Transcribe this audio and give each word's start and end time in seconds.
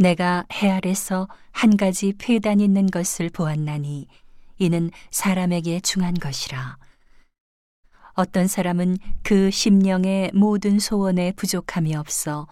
내가 0.00 0.46
해 0.50 0.70
아래서 0.70 1.28
한 1.52 1.76
가지 1.76 2.14
폐단 2.14 2.58
있는 2.58 2.86
것을 2.86 3.28
보았나니 3.28 4.06
이는 4.56 4.90
사람에게 5.10 5.80
중한 5.80 6.14
것이라. 6.14 6.78
어떤 8.14 8.46
사람은 8.46 8.96
그 9.22 9.50
심령의 9.50 10.30
모든 10.32 10.78
소원에 10.78 11.32
부족함이 11.32 11.94
없어 11.94 12.48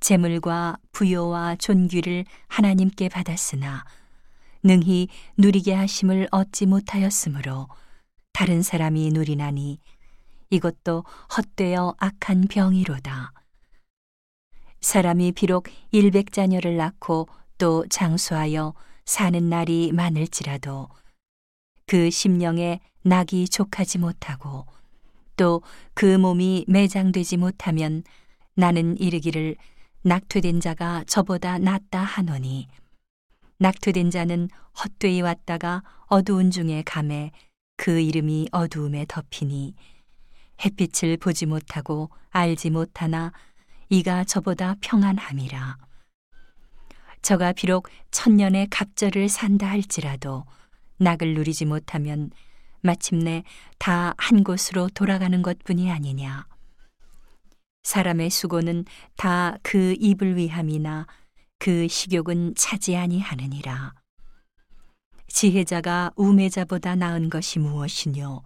재물과 0.00 0.78
부요와 0.92 1.56
존귀를 1.56 2.24
하나님께 2.46 3.10
받았으나 3.10 3.84
능히 4.62 5.08
누리게 5.36 5.74
하심을 5.74 6.28
얻지 6.30 6.64
못하였으므로 6.64 7.68
다른 8.32 8.62
사람이 8.62 9.10
누리나니 9.10 9.78
이것도 10.48 11.04
헛되어 11.36 11.96
악한 11.98 12.46
병이로다. 12.48 13.32
사람이 14.80 15.32
비록 15.32 15.66
일백 15.90 16.32
자녀를 16.32 16.76
낳고 16.76 17.28
또 17.58 17.84
장수하여 17.88 18.74
사는 19.04 19.48
날이 19.48 19.92
많을지라도 19.92 20.88
그 21.86 22.10
심령에 22.10 22.80
낙이 23.02 23.48
족하지 23.48 23.98
못하고 23.98 24.66
또 25.36 25.62
그 25.98 26.16
몸이 26.16 26.64
매장되지 26.68 27.38
못하면 27.38 28.04
나는 28.54 28.96
이르기를 28.98 29.56
낙퇴된 30.02 30.60
자가 30.60 31.02
저보다 31.08 31.58
낫다 31.58 31.98
하노니 31.98 32.68
낙퇴된 33.58 34.12
자는 34.12 34.48
헛되이 34.80 35.22
왔다가 35.22 35.82
어두운 36.06 36.52
중에 36.52 36.84
감에 36.86 37.32
그 37.76 37.98
이름이 37.98 38.50
어두움에 38.52 39.06
덮이니 39.08 39.74
햇빛을 40.64 41.16
보지 41.16 41.46
못하고 41.46 42.10
알지 42.30 42.70
못하나 42.70 43.32
이가 43.88 44.24
저보다 44.24 44.76
평안함이라. 44.80 45.78
저가 47.22 47.52
비록 47.52 47.88
천년의 48.10 48.68
갑절을 48.70 49.28
산다 49.28 49.68
할지라도 49.68 50.44
낙을 50.98 51.34
누리지 51.34 51.64
못하면 51.64 52.30
마침내 52.80 53.42
다 53.78 54.14
한 54.18 54.44
곳으로 54.44 54.88
돌아가는 54.94 55.42
것뿐이 55.42 55.90
아니냐. 55.90 56.46
사람의 57.82 58.30
수고는 58.30 58.84
다 59.16 59.56
그 59.62 59.94
입을 59.98 60.36
위함이나 60.36 61.06
그 61.58 61.88
식욕은 61.88 62.54
차지 62.56 62.96
아니하느니라. 62.96 63.94
지혜자가 65.28 66.12
우매자보다 66.16 66.94
나은 66.94 67.30
것이 67.30 67.58
무엇이뇨? 67.58 68.42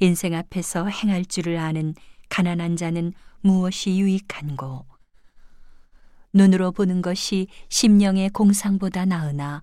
인생 0.00 0.34
앞에서 0.34 0.86
행할 0.86 1.24
줄을 1.24 1.58
아는 1.58 1.94
가난한 2.28 2.76
자는 2.76 3.12
무엇이 3.40 3.98
유익한고? 3.98 4.84
눈으로 6.32 6.72
보는 6.72 7.02
것이 7.02 7.48
심령의 7.68 8.30
공상보다 8.30 9.04
나으나 9.06 9.62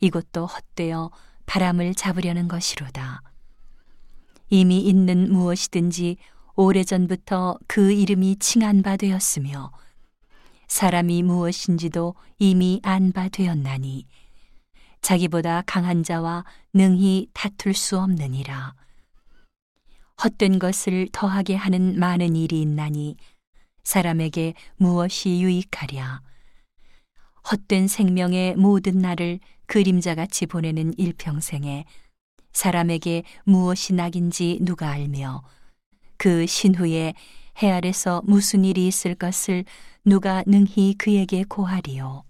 이것도 0.00 0.46
헛되어 0.46 1.10
바람을 1.46 1.94
잡으려는 1.94 2.48
것이로다. 2.48 3.22
이미 4.50 4.80
있는 4.80 5.32
무엇이든지 5.32 6.16
오래전부터 6.54 7.58
그 7.66 7.92
이름이 7.92 8.36
칭한 8.36 8.82
바 8.82 8.96
되었으며 8.96 9.72
사람이 10.68 11.22
무엇인지도 11.22 12.14
이미 12.38 12.80
안 12.82 13.12
바 13.12 13.28
되었나니 13.28 14.06
자기보다 15.00 15.62
강한 15.66 16.02
자와 16.02 16.44
능히 16.74 17.28
다툴 17.32 17.74
수 17.74 17.98
없느니라. 17.98 18.74
헛된 20.22 20.58
것을 20.58 21.08
더하게 21.12 21.54
하는 21.54 21.98
많은 21.98 22.36
일이 22.36 22.60
있나니 22.62 23.16
사람에게 23.84 24.54
무엇이 24.76 25.40
유익하랴. 25.40 26.22
헛된 27.50 27.86
생명의 27.86 28.56
모든 28.56 28.98
날을 28.98 29.38
그림자같이 29.66 30.46
보내는 30.46 30.94
일평생에 30.96 31.84
사람에게 32.52 33.22
무엇이 33.44 33.92
낙인지 33.92 34.58
누가 34.62 34.90
알며 34.90 35.42
그 36.16 36.46
신후에 36.46 37.14
해 37.62 37.70
아래서 37.70 38.22
무슨 38.24 38.64
일이 38.64 38.86
있을 38.86 39.14
것을 39.14 39.64
누가 40.04 40.42
능히 40.46 40.94
그에게 40.98 41.44
고하리요. 41.44 42.25